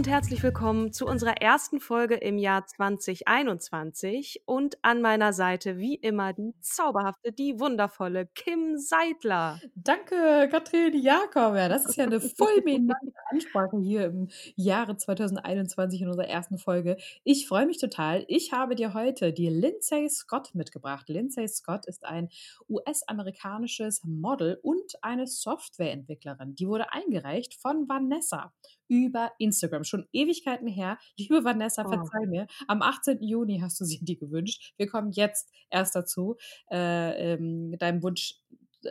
[0.00, 5.94] Und herzlich willkommen zu unserer ersten Folge im Jahr 2021 und an meiner Seite wie
[5.94, 9.60] immer die zauberhafte, die wundervolle Kim Seidler.
[9.74, 11.54] Danke, Katrin Jakob.
[11.54, 16.96] Ja, das ist ja eine fulminante Ansprache hier im Jahre 2021 in unserer ersten Folge.
[17.24, 18.24] Ich freue mich total.
[18.26, 21.10] Ich habe dir heute die Lindsay Scott mitgebracht.
[21.10, 22.30] Lindsay Scott ist ein
[22.70, 26.54] US-amerikanisches Model und eine Softwareentwicklerin.
[26.54, 28.54] Die wurde eingereicht von Vanessa
[28.90, 29.84] über Instagram.
[29.84, 30.98] Schon Ewigkeiten her.
[31.16, 31.90] Liebe Vanessa, Oh.
[31.90, 32.46] verzeih mir.
[32.68, 33.22] Am 18.
[33.22, 34.74] Juni hast du sie dir gewünscht.
[34.76, 36.36] Wir kommen jetzt erst dazu,
[36.70, 38.34] äh, ähm, deinem Wunsch
[38.84, 38.90] äh,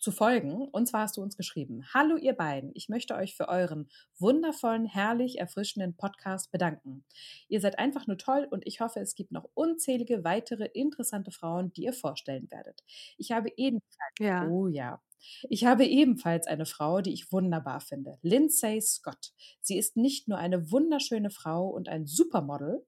[0.00, 0.68] zu folgen.
[0.68, 2.70] Und zwar hast du uns geschrieben: Hallo, ihr beiden.
[2.74, 7.04] Ich möchte euch für euren wundervollen, herrlich erfrischenden Podcast bedanken.
[7.48, 11.72] Ihr seid einfach nur toll und ich hoffe, es gibt noch unzählige weitere interessante Frauen,
[11.72, 12.82] die ihr vorstellen werdet.
[13.16, 14.46] Ich habe ebenfalls, Ja.
[14.48, 15.00] oh ja,
[15.48, 18.18] ich habe ebenfalls eine Frau, die ich wunderbar finde.
[18.22, 19.32] Lindsay Scott.
[19.60, 22.84] Sie ist nicht nur eine wunderschöne Frau und ein Supermodel,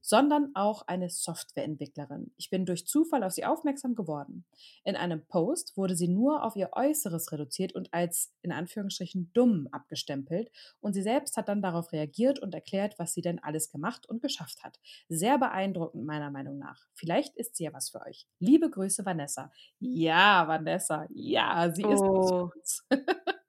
[0.00, 2.32] sondern auch eine Softwareentwicklerin.
[2.36, 4.44] Ich bin durch Zufall auf sie aufmerksam geworden.
[4.84, 9.68] In einem Post wurde sie nur auf ihr Äußeres reduziert und als in Anführungsstrichen dumm
[9.72, 10.50] abgestempelt
[10.80, 14.22] und sie selbst hat dann darauf reagiert und erklärt, was sie denn alles gemacht und
[14.22, 14.78] geschafft hat.
[15.08, 16.86] Sehr beeindruckend meiner Meinung nach.
[16.94, 18.26] Vielleicht ist sie ja was für euch.
[18.38, 19.50] Liebe Grüße, Vanessa.
[19.78, 21.06] Ja, Vanessa.
[21.10, 22.50] Ja, sie ist Oh.
[22.54, 22.86] uns.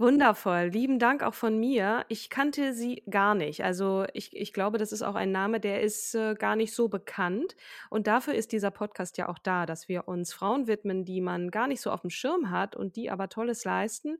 [0.00, 0.70] Wundervoll.
[0.72, 2.06] Lieben Dank auch von mir.
[2.08, 3.64] Ich kannte sie gar nicht.
[3.64, 6.88] Also ich, ich glaube, das ist auch ein Name, der ist äh, gar nicht so
[6.88, 7.54] bekannt.
[7.90, 11.50] Und dafür ist dieser Podcast ja auch da, dass wir uns Frauen widmen, die man
[11.50, 14.16] gar nicht so auf dem Schirm hat und die aber Tolles leisten.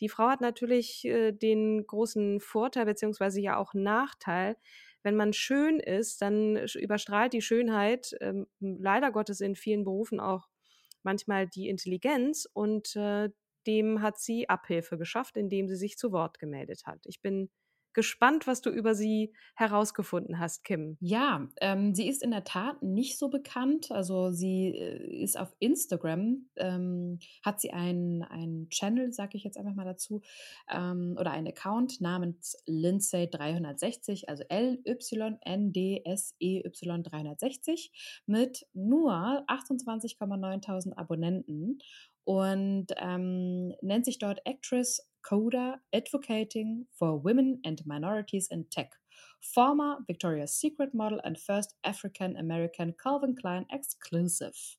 [0.00, 4.56] Die Frau hat natürlich äh, den großen Vorteil beziehungsweise ja auch Nachteil.
[5.04, 10.48] Wenn man schön ist, dann überstrahlt die Schönheit ähm, leider Gottes in vielen Berufen auch
[11.04, 13.30] manchmal die Intelligenz und äh,
[13.66, 17.00] dem hat sie Abhilfe geschafft, indem sie sich zu Wort gemeldet hat.
[17.06, 17.50] Ich bin
[17.92, 20.96] gespannt, was du über sie herausgefunden hast, Kim.
[21.00, 23.90] Ja, ähm, sie ist in der Tat nicht so bekannt.
[23.90, 29.74] Also sie äh, ist auf Instagram, ähm, hat sie einen, Channel, sage ich jetzt einfach
[29.74, 30.22] mal dazu,
[30.70, 35.42] ähm, oder einen Account namens Lindsay360, also L-Y-N-D-S-E-Y
[37.02, 39.12] 360 mit nur
[39.48, 41.78] 28,9 Abonnenten
[42.30, 48.90] und ähm, nennt sich dort Actress Coda Advocating for Women and Minorities in Tech.
[49.40, 54.76] Former Victoria's Secret Model and first African American Calvin Klein Exclusive.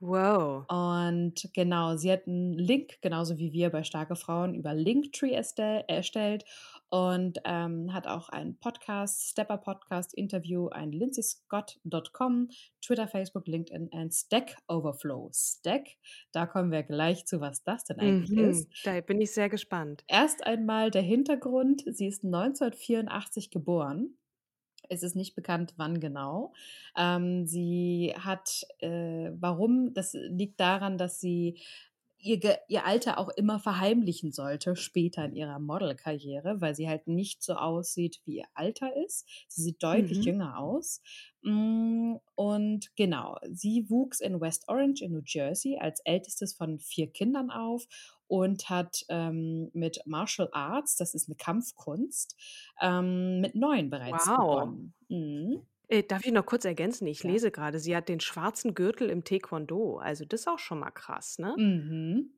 [0.00, 0.64] Wow.
[0.68, 5.84] Und genau, sie hat einen Link, genauso wie wir bei Starke Frauen, über Linktree erstell,
[5.88, 6.46] erstellt
[6.92, 12.50] und ähm, hat auch einen Podcast, Stepper Podcast, Interview, ein lindsay.scott.com,
[12.84, 15.30] Twitter, Facebook, LinkedIn und Stack Overflow.
[15.32, 15.86] Stack,
[16.32, 18.50] da kommen wir gleich zu, was das denn eigentlich Mhm.
[18.50, 18.68] ist.
[18.84, 20.04] Da bin ich sehr gespannt.
[20.06, 21.82] Erst einmal der Hintergrund.
[21.86, 24.18] Sie ist 1984 geboren.
[24.90, 26.52] Es ist nicht bekannt, wann genau.
[26.94, 29.94] Ähm, sie hat, äh, warum?
[29.94, 31.58] Das liegt daran, dass sie
[32.22, 37.06] ihr, Ge- ihr Alter auch immer verheimlichen sollte, später in ihrer Modelkarriere, weil sie halt
[37.08, 39.28] nicht so aussieht, wie ihr Alter ist.
[39.48, 40.22] Sie sieht deutlich Mhm.
[40.24, 41.02] jünger aus.
[41.42, 47.10] Mm, Und genau, sie wuchs in West Orange in New Jersey als ältestes von vier
[47.12, 47.86] Kindern auf
[48.28, 52.36] und hat ähm, mit Martial Arts, das ist eine Kampfkunst,
[52.80, 54.36] ähm, mit neun bereits Wow.
[54.36, 54.94] begonnen.
[55.08, 55.66] Mhm.
[55.92, 57.06] Äh, darf ich noch kurz ergänzen?
[57.06, 57.30] Ich Ja.
[57.30, 59.98] lese gerade, sie hat den schwarzen Gürtel im Taekwondo.
[59.98, 61.54] Also das ist auch schon mal krass, ne?
[61.58, 62.32] Mhm.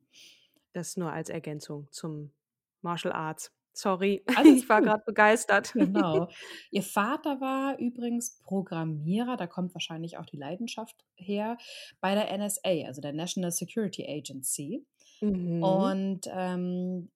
[0.73, 2.33] Das nur als Ergänzung zum
[2.81, 3.53] Martial Arts.
[3.73, 4.89] Sorry, Alles ich war gut.
[4.89, 5.73] gerade begeistert.
[5.73, 6.29] Genau.
[6.71, 11.57] Ihr Vater war übrigens Programmierer, da kommt wahrscheinlich auch die Leidenschaft her,
[12.01, 14.85] bei der NSA, also der National Security Agency.
[15.21, 15.63] Mhm.
[15.63, 17.09] Und, ähm,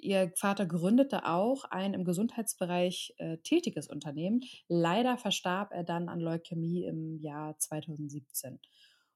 [0.00, 4.42] ihr Vater gründete auch ein im Gesundheitsbereich, äh, tätiges Unternehmen.
[4.68, 8.60] Leider verstarb er dann an Leukämie im Jahr 2017.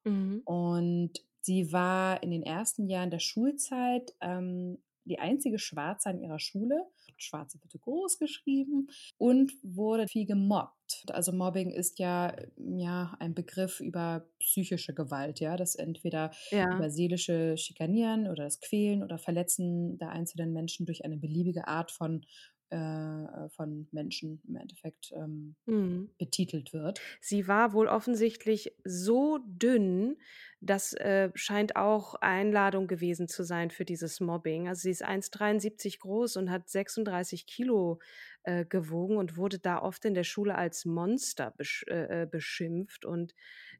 [0.04, 0.42] Mhm.
[0.44, 6.38] Und sie war in den ersten Jahren der Schulzeit, ähm, die einzige Schwarze an ihrer
[6.38, 6.86] Schule.
[7.16, 8.88] Schwarze bitte groß geschrieben
[9.18, 11.04] und wurde viel gemobbt.
[11.10, 16.66] Also Mobbing ist ja, ja ein Begriff über psychische Gewalt, ja, das entweder Ja.
[16.68, 21.90] über seelische Schikanieren oder das Quälen oder Verletzen der einzelnen Menschen durch eine beliebige Art
[21.90, 22.24] von,
[22.70, 26.12] äh, von Menschen im Endeffekt ähm, Mhm.
[26.18, 27.08] betitelt wird.
[27.20, 30.16] Sie war wohl offensichtlich so dünn,
[30.64, 34.68] das, äh, scheint auch Einladung gewesen zu sein für dieses Mobbing.
[34.68, 37.98] Also, sie ist 1,73 groß und hat 36 Kilo
[38.44, 43.04] äh, gewogen und wurde da oft in der Schule als Monster besch äh, äh, beschimpft
[43.04, 43.34] und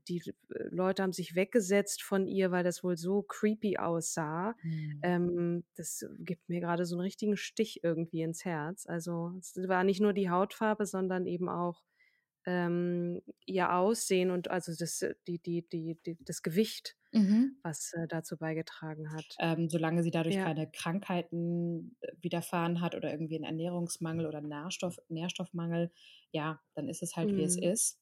[0.09, 4.57] die äh, Leute haben sich weggesetzt von ihr, weil das wohl so creepy aussah.
[4.63, 5.01] Mhm.
[5.03, 8.87] Ähm, das gibt mir gerade so einen richtigen Stich irgendwie ins Herz.
[8.87, 11.83] Also, es war nicht nur die Hautfarbe, sondern eben auch
[12.47, 17.63] ähm, ihr Aussehen und also das äh, die die die die das Gewicht, Mhm.
[17.65, 19.37] was, äh, dazu beigetragen hat.
[19.41, 20.45] Ähm, solange sie dadurch Ja.
[20.45, 25.93] keine Krankheiten, äh, widerfahren hat oder irgendwie 'n Ernährungsmangel oder Nährstoff Nährstoffmangel,
[26.33, 27.59] ja, dann ist es halt, wie es Mhm.
[27.59, 28.01] ist.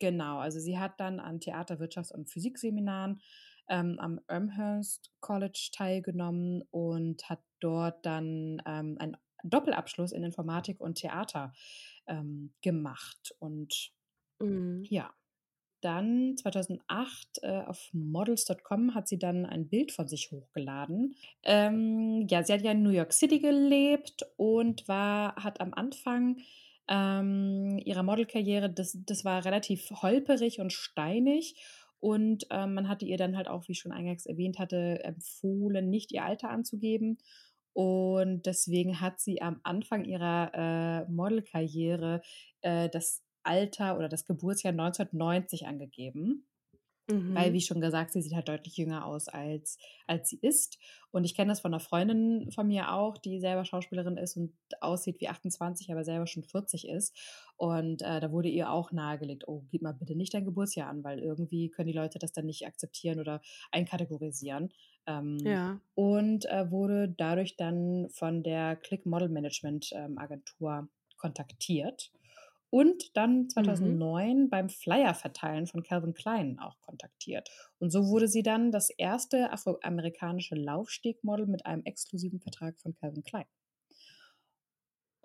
[0.00, 3.20] Genau, also sie hat dann an Theater-, Wirtschafts und Physikseminaren,
[3.68, 10.96] ähm, am Elmhurst College teilgenommen und hat dort dann, ähm, einen Doppelabschluss in Informatik und
[10.98, 11.52] Theater,
[12.08, 13.34] ähm, gemacht.
[13.38, 13.92] Und
[14.40, 14.88] Mhm.
[14.88, 15.12] ja,
[15.80, 21.16] dann 2008, äh, auf models.com hat sie dann ein Bild von sich hochgeladen.
[21.44, 26.40] Ähm, ja, sie hat ja in New York City gelebt und war hat am Anfang,
[26.88, 31.56] ähm, ihrer Modelkarriere das das war relativ holperig und steinig
[32.00, 35.90] und, ähm, man hatte ihr dann halt auch, wie ich schon eingangs erwähnt hatte, empfohlen,
[35.90, 37.18] nicht ihr Alter anzugeben.
[37.78, 42.22] Und deswegen hat sie am Anfang ihrer, äh, Modelkarriere,
[42.62, 46.48] äh, das Alter oder das Geburtsjahr 1990 angegeben.
[47.34, 47.62] Weil, wie Mhm.
[47.62, 50.78] schon gesagt, sie sieht halt deutlich jünger aus, als als sie ist.
[51.12, 54.56] Und ich kenne das von 'ner Freundin von mir auch, die selber Schauspielerin ist und
[54.80, 57.16] aussieht wie 28, aber selber schon 40 ist.
[57.56, 61.04] Und, äh, da wurde ihr auch nahegelegt: „Oh, gib mal bitte nicht dein Geburtsjahr an,
[61.04, 63.40] weil irgendwie können die Leute das dann nicht akzeptieren oder
[63.72, 64.70] einkategorisieren.“
[65.08, 65.80] Ähm, Ja.
[65.96, 72.12] und, äh, wurde dadurch dann von der Click Model Management, ähm, Agentur kontaktiert
[72.70, 73.98] und dann Mhm.
[73.98, 77.50] 2009 beim Flyer-Verteilen von Calvin Klein auch kontaktiert.
[77.80, 83.24] Und so wurde sie dann das erste afroamerikanische Laufstegmodel mit einem exklusiven Vertrag von Calvin
[83.24, 83.46] Klein.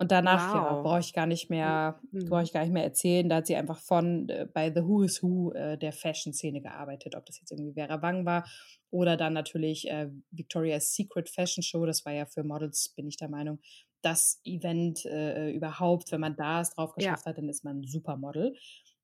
[0.00, 0.82] Und danach, ja, Wow.
[0.82, 1.78] brauche ich gar nicht Mhm.
[1.78, 2.44] mehr brauche Mhm.
[2.44, 3.28] ich gar nicht mehr erzählen.
[3.28, 7.14] Da hat sie einfach von äh, bei The Who is Who, äh, der Fashion-Szene gearbeitet,
[7.16, 8.48] ob das jetzt irgendwie Vera Wang war
[8.90, 11.84] oder dann natürlich, äh, Victoria's Secret Fashion Show.
[11.84, 13.60] Das war ja für Models, bin ich der Meinung,
[14.02, 16.12] das Event, äh, äh, überhaupt.
[16.12, 17.18] Wenn man da es drauf Ja.
[17.18, 18.54] geschafft hat, dann ist man 'n Supermodel.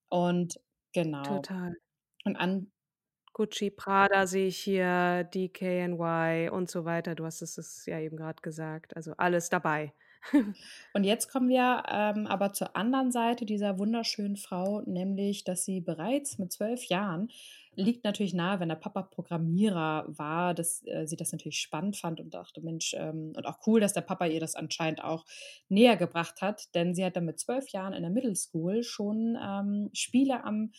[0.08, 0.58] Und
[0.92, 1.48] genau.
[1.48, 1.74] Total.
[2.24, 2.72] Und an
[3.34, 7.14] Gucci, Prada sehe ich hier, DKNY und so weiter.
[7.14, 8.96] Du hast es ja eben grad gesagt.
[8.96, 9.94] Also, alles dabei.
[10.94, 15.80] Und jetzt kommen wir, ähm, aber zur anderen Seite dieser wunderschönen Frau, nämlich, dass sie
[15.80, 17.28] bereits mit 12 Jahren
[17.76, 22.20] liegt natürlich nahe, wenn der Papa Programmierer war, dass, äh, sie das natürlich spannend fand
[22.20, 25.24] und dachte: „Mensch“ ähm, und auch cool, dass der Papa ihr das anscheinend auch
[25.68, 29.38] näher gebracht hat, denn sie hat dann mit 12 Jahren in der Middle School schon,
[29.40, 30.72] ähm, Spiele am,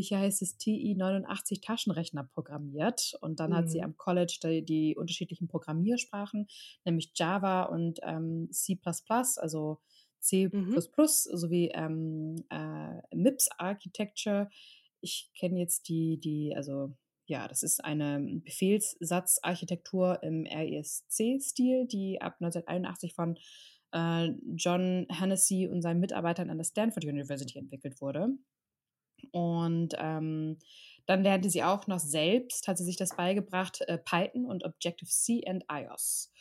[0.00, 3.14] hier heißt es TI-89 Taschenrechner programmiert.
[3.20, 3.84] Und dann hat sie Mhm.
[3.84, 6.46] am College die die unterschiedlichen Programmiersprachen,
[6.84, 8.78] nämlich Java und, ähm, C++,
[9.38, 9.80] also
[10.20, 10.86] C++ Mhm.
[11.32, 14.48] sowie, ähm, äh, MIPS Architecture.
[15.00, 22.40] Ich kenne jetzt die die also, ja, das ist eine Befehlssatzarchitektur im RISC-Stil, die ab
[22.40, 23.38] 1981 von,
[23.92, 28.28] äh, John Hennessy und seinen Mitarbeitern an der Stanford University entwickelt wurde.
[29.30, 30.58] Und, ähm,
[31.06, 35.44] dann lernte sie auch noch selbst hat sie sich das beigebracht, äh, Python und Objective-C
[35.46, 36.31] and iOS.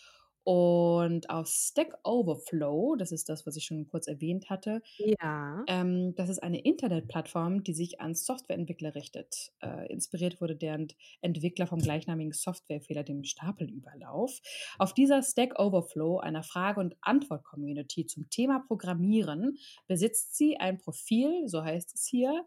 [0.44, 5.68] Und auf Stack Overflow, das ist das, was ich schon kurz erwähnt hatte, Ja.
[5.68, 9.52] ähm, das ist eine Internetplattform, die sich an Softwareentwickler richtet.
[9.62, 10.88] Äh, inspiriert wurde deren
[11.22, 14.42] Entwickler vom gleichnamigen Softwarefehler, dem Stapelüberlauf.
[14.80, 19.58] Auf dieser Stack Overflow, einer Frage- und Antwort-Community zum Thema Programmieren,
[19.88, 22.46] besitzt sie ein Profil, so heißt es hier,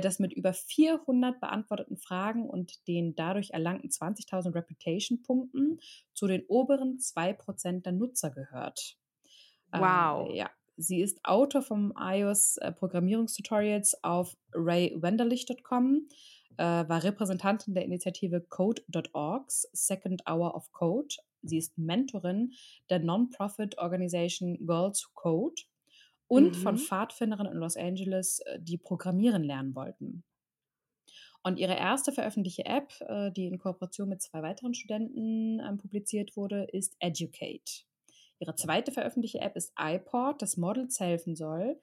[0.00, 5.80] das mit über 400 beantworteten Fragen und den dadurch erlangten 20.000 Reputation-Punkten
[6.14, 8.96] zu den oberen 2% der Nutzer gehört.
[9.72, 10.30] Wow.
[10.30, 10.50] Äh, ja.
[10.76, 16.08] Sie ist Autor vom iOS äh, Programmierungstutorials auf raywenderlich.com,
[16.56, 21.14] äh, war Repräsentantin der Initiative Code.orgs Second Hour of Code.
[21.42, 22.52] Sie ist Mentorin
[22.88, 25.62] der Non-Profit Organization Girls Who Code
[26.32, 26.78] und von Mhm.
[26.78, 30.24] Pfadfinderinnen in Los Angeles, äh, die programmieren lernen wollten.
[31.42, 36.36] Und ihre erste veröffentlichte App, äh, die in Kooperation mit zwei weiteren Studenten ähm, publiziert
[36.36, 37.82] wurde, ist Educate.
[38.38, 41.80] Ihre zweite veröffentlichte App ist iPod, das Models helfen soll,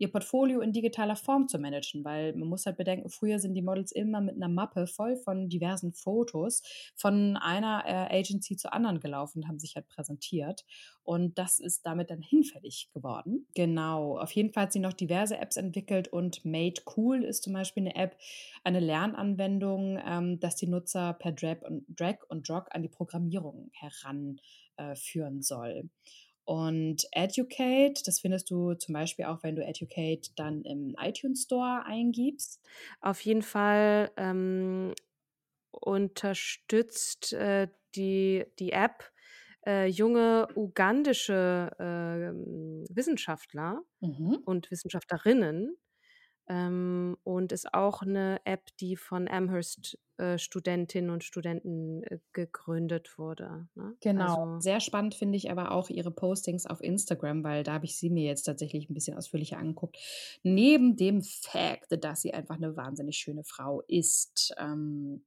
[0.00, 3.62] ihr Portfolio in digitaler Form zu managen, weil man muss halt bedenken, früher sind die
[3.62, 6.62] Models immer mit einer Mappe voll von diversen Fotos
[6.96, 10.64] von einer äh, Agency zur anderen gelaufen und haben sich halt präsentiert.
[11.02, 13.46] Und das ist damit dann hinfällig geworden.
[13.54, 14.18] Genau.
[14.18, 17.82] Auf jeden Fall hat sie noch diverse Apps entwickelt und Made Cool ist zum Beispiel
[17.82, 18.16] eine App,
[18.64, 23.70] eine Lernanwendung, ähm, dass die Nutzer per Drag und, Drag und Drop an die Programmierung
[23.72, 25.90] heranführen soll.
[26.52, 31.84] Und Educate, das findest du zum Beispiel auch, wenn du Educate dann im iTunes Store
[31.86, 32.60] eingibst.
[33.00, 34.94] Auf jeden Fall ähm,
[35.72, 39.12] unterstützt äh, die, die App
[39.66, 44.44] äh, junge ugandische ähm, Wissenschaftler Mhm.
[44.44, 45.76] und Wissenschaftlerinnen
[46.50, 53.18] ähm, und ist auch eine App, die von Amherst äh, Studentinnen und Studenten äh, gegründet
[53.18, 53.68] wurde.
[53.76, 53.94] Ne?
[54.00, 54.46] Genau.
[54.46, 57.96] Also, Sehr spannend finde ich aber auch ihre Postings auf Instagram, weil da habe ich
[57.96, 59.96] sie mir jetzt tatsächlich ein bisschen ausführlicher angeguckt.
[60.42, 65.24] Neben dem Fact, dass sie einfach eine wahnsinnig schöne Frau ist, ähm,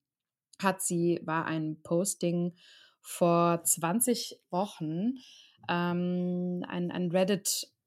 [0.62, 2.54] hat sie, war ein Posting
[3.00, 5.20] vor 20 Wochen,
[5.70, 7.14] ähm, ein, ein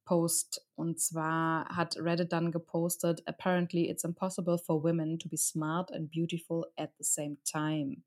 [0.07, 0.67] Reddit-Post.
[0.77, 6.11] Und zwar hat Reddit dann gepostet, apparently it's impossible for women to be smart and
[6.11, 8.03] beautiful at the same time.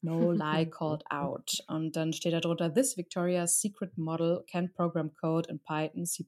[0.00, 1.50] No lie called out.
[1.68, 6.24] Und dann steht da drunter, this Victoria's Secret Model can program code in Python, C++,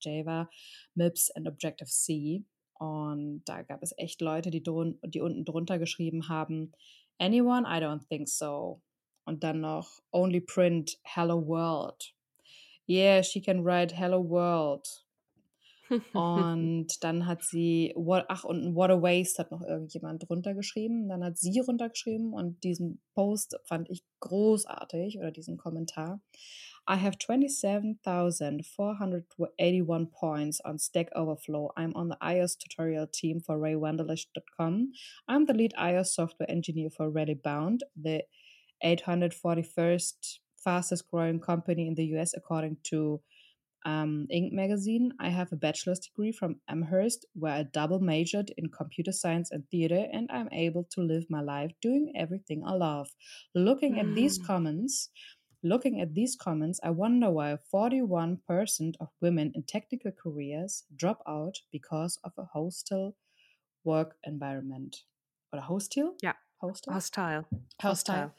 [0.00, 0.48] Java,
[0.94, 2.44] MIPS and Objective-C.
[2.78, 6.72] Und da gab es echt Leute, die, drun die unten drunter geschrieben haben,
[7.18, 7.64] anyone?
[7.66, 8.80] I don't think so.
[9.24, 12.11] Und dann noch, only print Hello World.
[12.92, 14.86] Yeah, she can write Hello World.
[16.12, 21.08] Und dann hat sie, what, ach, und What a Waste hat noch irgendjemand drunter geschrieben.
[21.08, 26.20] Dann hat sie runtergeschrieben und diesen Post fand ich großartig oder diesen Kommentar.
[26.86, 31.72] I have 27,481 points on Stack Overflow.
[31.76, 34.92] I'm on the iOS tutorial team for raywandelish.com.
[35.28, 38.26] I'm the lead iOS software engineer for ReadyBound, the
[38.84, 43.20] 841st fastest growing company in the US according to
[43.84, 44.52] um, Inc.
[44.52, 45.12] magazine.
[45.18, 49.68] I have a bachelor's degree from Amherst, where I double majored in computer science and
[49.70, 53.08] theater, and I'm able to live my life doing everything I love.
[53.54, 54.46] Looking at these Mm.
[54.46, 55.10] comments,
[55.62, 61.58] looking at these comments, I wonder why 41% of women in technical careers drop out
[61.72, 63.16] because of a hostile
[63.84, 65.04] work environment.
[65.52, 66.18] Or a hostile?
[66.22, 66.34] Yeah.
[66.60, 66.94] Hostile?
[66.94, 67.46] Hostile.
[67.80, 68.28] Hostile.
[68.28, 68.32] Mhm.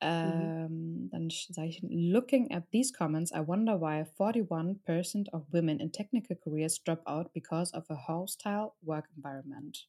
[0.00, 5.90] Ähm, dann sage ich, looking at these comments, I wonder why 41% of women in
[5.90, 9.88] technical careers drop out because of a hostile work environment.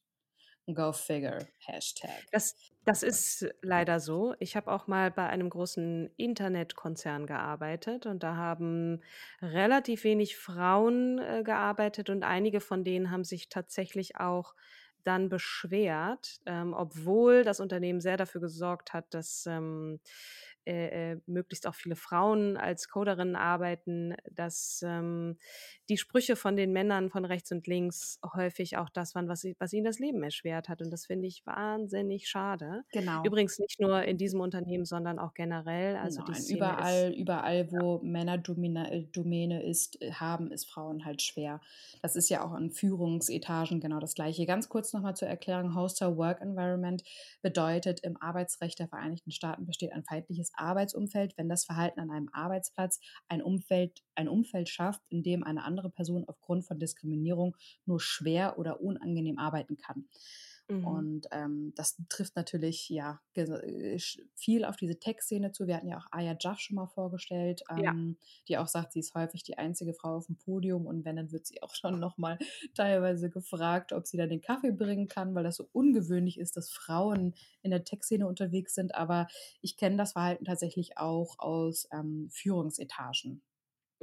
[0.74, 1.48] Go figure.
[1.58, 2.26] Hashtag.
[2.30, 4.34] Das, das ist leider so.
[4.38, 9.00] Ich habe auch mal bei einem großen Internetkonzern gearbeitet und da haben
[9.42, 14.54] relativ wenig Frauen äh, gearbeitet und einige von denen haben sich tatsächlich auch
[15.04, 20.00] dann beschwert, ähm, obwohl das Unternehmen sehr dafür gesorgt hat, dass ähm,
[20.66, 25.38] äh, äh, möglichst auch viele Frauen als Coderinnen arbeiten, dass ähm,
[25.88, 29.72] die Sprüche von den Männern von rechts und links häufig auch das waren, was, was
[29.72, 30.82] ihnen das Leben erschwert hat.
[30.82, 32.84] Und das finde ich wahnsinnig schade.
[32.92, 33.22] Genau.
[33.24, 35.96] Übrigens nicht nur in diesem Unternehmen, sondern auch generell.
[35.96, 41.60] Also Nein, überall, ist, überall, wo Männerdomäne ist, äh, haben es Frauen halt schwer.
[42.02, 44.44] Das ist ja auch an Führungsetagen genau das Gleiche.
[44.46, 47.02] Ganz kurz nochmal zur Erklärung: Hostile Work Environment
[47.42, 52.28] bedeutet, im Arbeitsrecht der Vereinigten Staaten besteht ein feindliches Arbeitsumfeld, wenn das Verhalten an einem
[52.32, 58.00] Arbeitsplatz ein Umfeld, ein Umfeld schafft, in dem eine andere Person aufgrund von Diskriminierung nur
[58.00, 60.08] schwer oder unangenehm arbeiten kann.
[60.70, 61.04] Mhm.
[61.04, 63.98] Und ähm, das trifft natürlich ja äh,
[64.34, 65.66] viel auf diese Tech-Szene zu.
[65.66, 67.92] Wir hatten ja auch Aya Jaff schon mal vorgestellt, Ja.
[67.92, 68.16] ähm,
[68.48, 71.32] die auch sagt, sie ist häufig die einzige Frau auf dem Podium und wenn, dann
[71.32, 72.38] wird sie auch schon nochmal
[72.74, 76.70] teilweise gefragt, ob sie dann den Kaffee bringen kann, weil das so ungewöhnlich ist, dass
[76.70, 78.94] Frauen in der Tech-Szene unterwegs sind.
[78.94, 79.28] Aber
[79.60, 83.42] ich kenne das Verhalten tatsächlich auch aus ähm, Führungsetagen,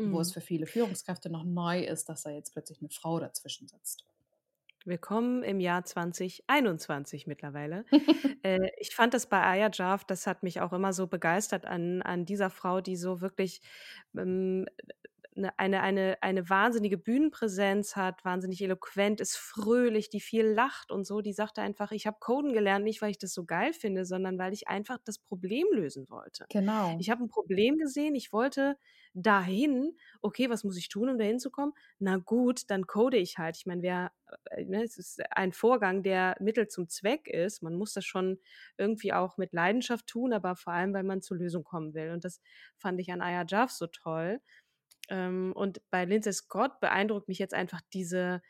[0.03, 0.33] wo es Mhm.
[0.33, 4.05] für viele Führungskräfte noch neu ist, dass da jetzt plötzlich eine Frau dazwischen sitzt.
[4.87, 7.85] Willkommen im Jahr 2021 mittlerweile.
[8.43, 12.01] äh, ich fand das bei Aya Jarf, das hat mich auch immer so begeistert an,
[12.01, 13.61] an dieser Frau, die so wirklich
[14.17, 14.65] ähm,
[15.35, 21.05] 'ne eine eine eine wahnsinnige Bühnenpräsenz hat, wahnsinnig eloquent ist, fröhlich, die viel lacht und
[21.05, 21.19] so.
[21.21, 24.39] Die sagte einfach: „Ich habe Coden gelernt, nicht weil ich das so geil finde, sondern
[24.39, 26.47] weil ich einfach das Problem lösen wollte.
[26.49, 26.89] Genau.
[26.97, 28.77] Ich habe 'n Problem gesehen, ich wollte
[29.21, 29.97] dahin.
[30.21, 31.73] Okay, was muss ich tun, um dahin zu kommen?
[31.99, 34.11] Na gut, dann code ich halt.“ Ich meine, wer
[34.51, 37.63] äh, ne, es ist ein Vorgang, der Mittel zum Zweck ist.
[37.63, 38.39] Man muss das schon
[38.77, 42.11] irgendwie auch mit Leidenschaft tun, aber vor allem, weil man zur Lösung kommen will.
[42.11, 42.41] Und das
[42.77, 44.39] fand ich an Aya Jarf so toll.
[45.09, 48.41] Ähm, und bei Lindsay Scott beeindruckt mich jetzt einfach diese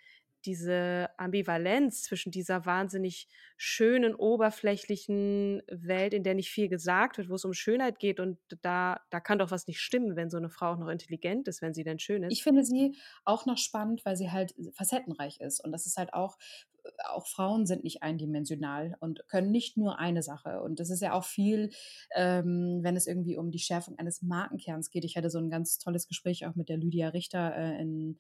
[0.47, 7.35] diese Ambivalenz zwischen dieser wahnsinnig schönen, oberflächlichen Welt, in der nicht viel gesagt wird, wo
[7.35, 10.49] es um Schönheit geht und da da kann doch was nicht stimmen, wenn so 'ne
[10.49, 12.37] Frau auch noch intelligent ist, wenn sie denn schön ist.
[12.37, 16.13] Ich finde sie auch noch spannend, weil sie halt facettenreich ist und das ist halt
[16.13, 16.37] auch
[17.05, 20.61] auch Frauen sind nicht eindimensional und können nicht nur eine Sache.
[20.61, 21.71] Und das ist ja auch viel,
[22.15, 25.03] ähm, wenn es irgendwie um die Schärfung eines Markenkerns geht.
[25.03, 28.19] Ich hatte so 'n ganz tolles Gespräch auch mit der Lydia Richter, äh, in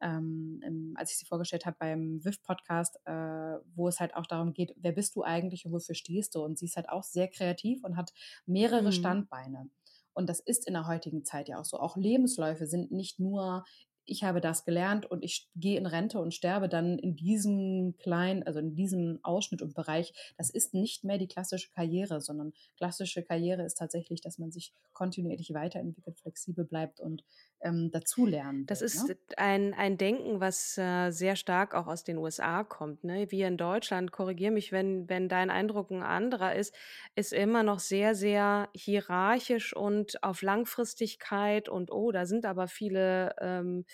[0.00, 4.52] ähm, im, als ich sie vorgestellt habe beim WIF-Podcast, äh, wo es halt auch darum
[4.52, 6.42] geht, wer bist du eigentlich und wofür stehst du?
[6.42, 8.12] Und sie ist halt auch sehr kreativ und hat
[8.46, 8.92] mehrere Mhm.
[8.92, 9.70] Standbeine.
[10.12, 11.78] Und das ist in der heutigen Zeit ja auch so.
[11.78, 13.64] Auch Lebensläufe sind nicht nur,
[14.10, 18.42] ich habe das gelernt und ich gehe in Rente und sterbe dann in diesem kleinen,
[18.42, 20.12] also in diesem Ausschnitt und Bereich.
[20.36, 24.74] Das ist nicht mehr die klassische Karriere, sondern klassische Karriere ist tatsächlich, dass man sich
[24.92, 27.24] kontinuierlich weiterentwickelt, flexibel bleibt und
[27.60, 28.82] ähm, dazulernen Das will.
[28.82, 29.14] ist Ne?
[29.36, 33.28] ein ein Denken, was, äh, sehr stark auch aus den USA kommt, ne?
[33.32, 36.72] Wir in Deutschland, korrigiere mich, wenn wenn dein Eindruck 'n anderer ist,
[37.16, 43.34] ist immer noch sehr, sehr hierarchisch und auf Langfristigkeit und: „Oh, da sind aber viele,
[43.40, 43.86] ähm,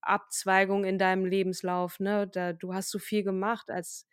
[0.00, 2.26] Abzweigungen in deinem Lebenslauf, ne?
[2.28, 4.06] Da du hast so viel gemacht als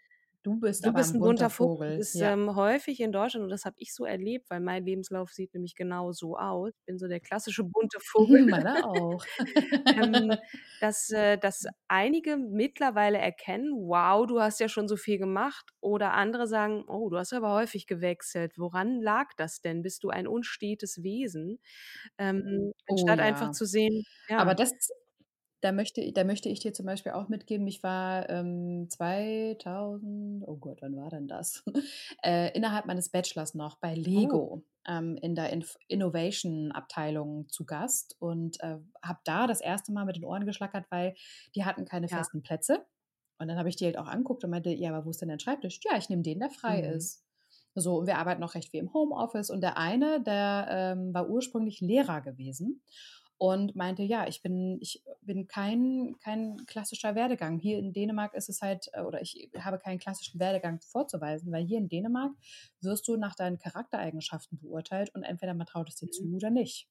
[0.43, 2.31] Du bist du bist ein bunter Vogel.“ Das Vogel, ist, ja.
[2.33, 5.75] ähm, häufig in Deutschland und das habe ich so erlebt, weil mein Lebenslauf sieht nämlich
[5.75, 6.71] genau so aus.
[6.79, 8.45] Ich bin so der klassische bunte Vogel.
[8.49, 9.23] Meiner auch.
[9.95, 10.37] Ähm,
[10.79, 16.13] dass äh, dass einige mittlerweile erkennen: „Wow, du hast ja schon so viel gemacht.“ Oder
[16.13, 18.53] andere sagen: „Oh, du hast aber häufig gewechselt.
[18.57, 19.81] Woran lag das denn?
[19.83, 21.59] Bist du ein unstetes Wesen?“
[22.17, 23.51] Ähm, Oh anstatt einfach ja.
[23.51, 24.41] zu sehen ja.
[24.41, 24.71] Aber das
[25.65, 30.57] da möchte da möchte ich dir zum Beispiel auch mitgeben, ich war, ähm, 2000 oh
[30.57, 31.63] Gott, wann war denn das?
[32.23, 34.45] Äh, innerhalb meines Bachelors noch bei Oh.
[34.45, 40.05] Lego, ähm, in der Inf Innovation-Abteilung zu Gast und, äh, habe da das erste Mal
[40.05, 41.15] mit den Ohren geschlackert, weil
[41.55, 42.09] die hatten keine Ja.
[42.09, 42.85] festen Plätze.
[43.39, 45.29] Und dann habe ich die halt auch angeguckt und meinte: „Ja, aber wo ist denn
[45.29, 46.95] dein Schreibtisch?“ „Ja, ich nehme den, der frei Mhm.
[46.95, 47.23] ist.“
[47.75, 51.29] So, und wir arbeiten auch recht viel im Homeoffice und der eine, der, ähm, war
[51.29, 52.81] ursprünglich Lehrer gewesen
[53.37, 57.59] und meinte: „Ja, ich bin ich bin kein kein klassischer Werdegang.
[57.59, 61.65] Hier in Dänemark ist es halt äh, oder ich habe keinen klassischen Werdegang vorzuweisen, weil
[61.65, 62.33] hier in Dänemark
[62.81, 66.11] wirst du nach deinen Charaktereigenschaften beurteilt und entweder man traut es dir Mhm.
[66.11, 66.87] zu oder nicht.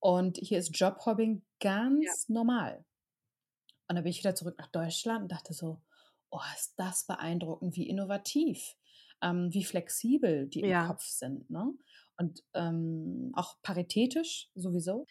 [0.00, 1.44] Und hier ist Jobhopping
[2.00, 2.12] Ja.
[2.12, 2.84] ganz normal.
[3.88, 5.82] Und dann bin ich wieder zurück nach Deutschland und dachte so:
[6.30, 8.76] „Oh, ist das beeindruckend, wie innovativ,
[9.22, 10.78] ähm, wie flexibel die im Ja.
[10.78, 11.72] Kopf sind“, ne?
[12.16, 15.06] Und, ähm, auch paritätisch sowieso.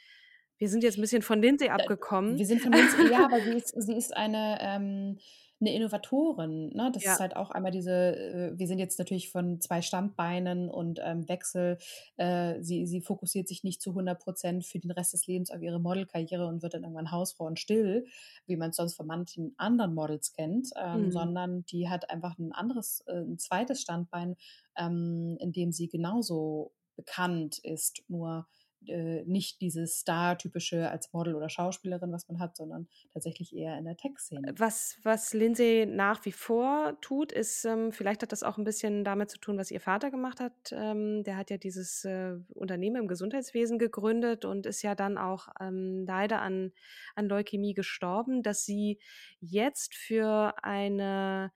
[0.61, 2.39] Wir sind jetzt 'n bisschen von Lindsay abgekommen.
[2.39, 5.17] wir sind von Lindsay ja, aber sie ist sie ist eine, ähm
[5.59, 6.91] 'ne Innovatorin, ne?
[6.93, 7.11] Das Ja.
[7.11, 11.27] ist halt auch einmal diese äh, wir sind jetzt natürlich von 2 Standbeinen und, ähm,
[11.29, 11.77] Wechsel.
[12.17, 15.61] Äh, sie sie fokussiert sich nicht zu 100 % für den Rest des Lebens auf
[15.61, 18.07] ihre Modelkarriere und wird dann irgendwann Hausfrau und still,
[18.47, 21.11] wie man's sonst von manchen anderen Models kennt, ähm, Mhm.
[21.11, 23.75] sondern die hat einfach 'n anderes äh, 'n 2.
[23.75, 24.35] Standbein,
[24.77, 28.47] ähm, in dem sie genauso bekannt ist, nur,
[28.87, 33.85] äh, nicht dieses Star-typische als Model oder Schauspielerin, was man hat, sondern tatsächlich eher in
[33.85, 34.57] der Tech-Szene.
[34.57, 39.03] Was was Lindsay nach wie vor tut, ist, ähm vielleicht hat das auch 'n bisschen
[39.03, 40.71] damit zu tun, was ihr Vater gemacht hat.
[40.71, 45.47] Ähm, der hat ja dieses, äh, Unternehmen im Gesundheitswesen gegründet und ist ja dann auch,
[45.59, 46.71] ähm, leider an
[47.15, 48.99] an Leukämie gestorben, dass sie
[49.39, 51.51] jetzt für eine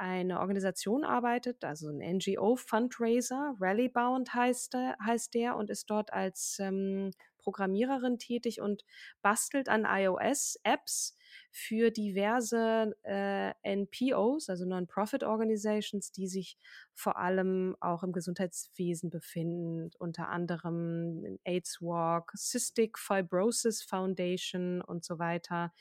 [0.00, 6.58] eine Organisation arbeitet, also 'n NGO-Fundraiser, Rallybound heißt der heißt der und ist dort als,
[6.60, 8.84] ähm, Programmiererin tätig und
[9.22, 11.16] bastelt an iOS-Apps
[11.50, 16.58] für diverse, äh, NPOs, also Non-Profit Organizations, die sich
[16.94, 25.18] vor allem auch im Gesundheitswesen befinden, unter anderem AIDS Walk, Cystic Fibrosis Foundation und so
[25.18, 25.72] weiter.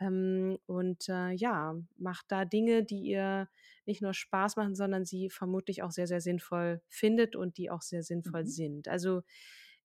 [0.00, 3.48] Ähm, und, äh, ja, macht da Dinge, die ihr
[3.86, 7.82] nicht nur Spaß machen, sondern sie vermutlich auch sehr, sehr sinnvoll findet und die auch
[7.82, 8.46] sehr sinnvoll Mhm.
[8.46, 8.88] sind.
[8.88, 9.22] Also,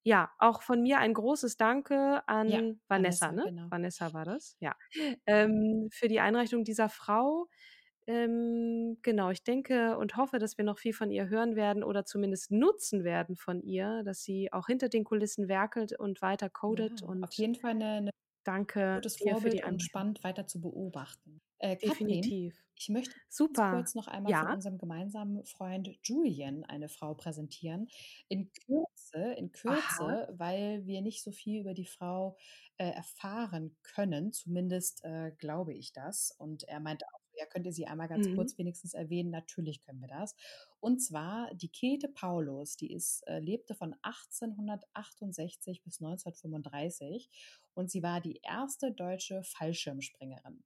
[0.08, 3.44] ja, auch von mir ein großes Danke Ja, an Vanessa, Vanessa, ne?
[3.44, 3.70] genau.
[3.70, 4.56] Vanessa war das?
[4.60, 4.76] Ja.
[5.26, 7.48] Ähm, für die Einreichung dieser Frau.
[8.06, 12.04] ähm, genau, ich denke und hoffe, dass wir noch viel von ihr hören werden oder
[12.06, 17.02] zumindest nutzen werden von ihr, dass sie auch hinter den Kulissen werkelt und weiter codet.
[17.02, 18.10] Ja, und auf jeden Fall eine, eine
[18.44, 21.40] danke gutes dir für die Vorbild und spannend weiter zu beobachten.
[21.58, 22.64] Äh, Definitiv.
[22.76, 23.70] ich möchte Super.
[23.70, 24.52] kurz noch einmal von Ja.
[24.52, 27.88] unserem gemeinsamen Freund Julian eine Frau präsentieren.
[28.28, 30.18] In Kürze, in Aha.
[30.18, 32.36] Kürze, weil wir nicht so viel über die Frau
[32.78, 34.32] äh, erfahren können.
[34.32, 36.30] Zumindest äh, glaube ich das.
[36.38, 38.30] Und er meinte auch, ja, könnt ihr sie einmal ganz Mhm.
[38.30, 39.30] kurz wenigstens erwähnen?
[39.30, 40.34] Natürlich können wir das.
[40.80, 47.30] Und zwar die Käthe Paulus, die ist, äh, lebte von 1868 bis 1935
[47.74, 50.62] und sie war die erste deutsche Fallschirmspringerin.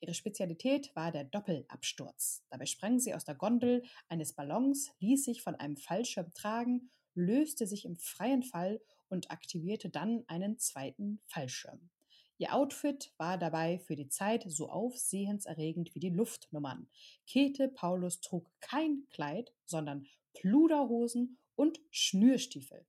[0.00, 2.44] Ihre Spezialität war der Doppelabsturz.
[2.50, 7.66] Dabei sprang sie aus der Gondel eines Ballons, ließ sich von einem Fallschirm tragen, löste
[7.66, 11.90] sich im freien Fall und aktivierte dann einen zweiten Fallschirm.
[12.38, 16.88] Ihr Outfit war dabei für die Zeit so aufsehenserregend wie die Luftnummern.
[17.26, 22.84] Käthe Paulus trug kein Kleid, sondern Pluderhosen und Schnürstiefel.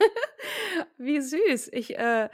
[0.98, 1.70] Wie süß.
[1.72, 2.28] Ich, äh,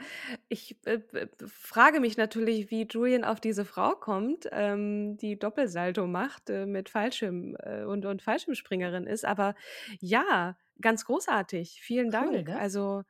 [0.49, 5.37] ich äh, b- b- frage mich natürlich, wie Julian auf diese Frau kommt, ähm, die
[5.39, 9.25] Doppelsalto macht äh, mit Fallschirm äh, und, und Fallschirmspringerin ist.
[9.25, 9.55] Aber
[9.99, 11.81] ja, ganz großartig.
[11.81, 12.47] Vielen Cool, Dank.
[12.47, 12.59] ne?
[12.59, 13.03] Also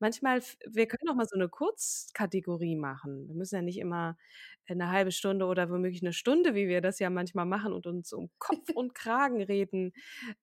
[0.00, 3.28] manchmal, f- wir können auch mal so eine Kurzkategorie machen.
[3.28, 4.16] Wir müssen ja nicht immer
[4.68, 8.12] eine halbe Stunde oder womöglich eine Stunde, wie wir das ja manchmal machen und uns
[8.12, 9.92] um Kopf und Kragen reden,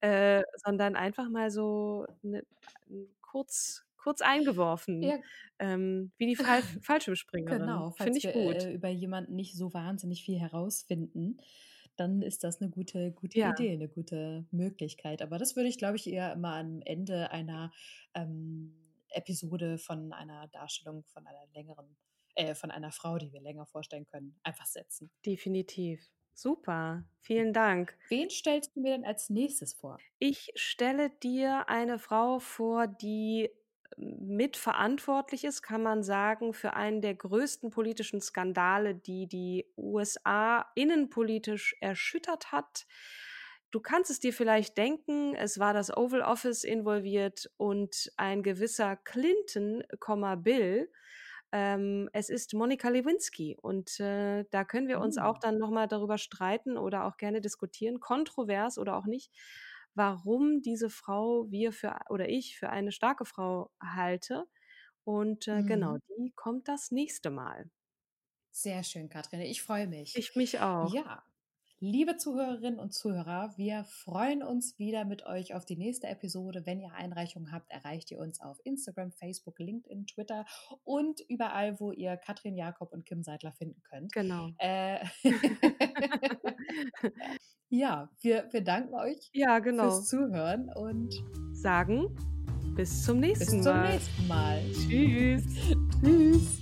[0.01, 2.43] äh, sondern einfach mal so eine,
[3.31, 5.17] kurz, kurz eingeworfen, Ja,
[5.59, 7.59] ähm, wie die Fall Fallschirmspringerin.
[7.61, 7.91] genau.
[7.91, 8.63] Finde ich wir gut.
[8.63, 11.37] äh, über jemanden nicht so wahnsinnig viel herausfinden,
[11.97, 15.21] dann ist das eine gute, gute Ja, Idee, eine gute Möglichkeit.
[15.21, 17.71] Aber das würde ich, glaube ich, eher immer am Ende einer
[18.15, 18.75] ähm,
[19.09, 21.97] Episode von einer Darstellung von einer längeren,
[22.35, 25.11] äh, von einer Frau, die wir länger vorstellen können, einfach setzen.
[25.25, 25.99] definitiv.
[26.41, 27.03] Super.
[27.19, 27.95] Vielen Dank.
[28.09, 29.99] Wen stellst du mir denn als nächstes vor?
[30.17, 33.51] Ich stelle dir eine Frau vor, die
[33.95, 41.75] mitverantwortlich ist, kann man sagen, für einen der größten politischen Skandale, die die USA innenpolitisch
[41.79, 42.87] erschüttert hat.
[43.69, 48.95] Du kannst es dir vielleicht denken, es war das Oval Office involviert und ein gewisser
[48.95, 49.83] Clinton,
[50.37, 50.91] Bill.
[51.51, 55.39] Ähm, es ist Monika Lewinsky und äh, da können wir uns auch Hm.
[55.39, 59.33] dann nochmal darüber streiten oder auch gerne diskutieren, kontrovers oder auch nicht,
[59.93, 64.45] warum diese Frau wir für oder ich für eine starke Frau halte.
[65.03, 66.01] Und äh, genau, Mhm.
[66.17, 67.69] die kommt das nächste Mal.
[68.51, 69.41] Sehr schön, Katrin.
[69.41, 70.23] Ich freue mich.
[70.23, 70.95] Ich mich auch.
[70.95, 71.23] Ja,
[71.81, 76.65] liebe Zuhörerinnen und Zuhörer, wir freuen uns wieder mit euch auf die nächste Episode.
[76.65, 80.45] Wenn ihr Einreichungen habt, erreicht ihr uns auf Instagram, Facebook, LinkedIn, Twitter
[80.83, 84.13] und überall, wo ihr Katrin Jakob und Kim Seidler finden könnt.
[84.13, 84.49] Genau.
[84.59, 84.99] Äh,
[87.69, 90.01] ja, wir, wir danken euch Ja, fürs genau.
[90.01, 91.13] Zuhören und
[91.53, 92.15] Sagen
[92.75, 93.91] bis zum bis nächsten zum Mal.
[93.91, 94.61] nächsten Mal.
[94.71, 95.43] Tschüss.
[96.03, 96.61] Tschüss.